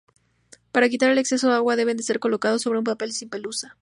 Para 0.71 0.89
quitar 0.89 1.11
el 1.11 1.19
exceso 1.19 1.49
de 1.49 1.53
agua, 1.53 1.75
deben 1.75 2.01
ser 2.01 2.17
colocados 2.17 2.63
sobre 2.63 2.79
un 2.79 2.83
papel 2.83 3.11
sin 3.13 3.29
pelusa. 3.29 3.69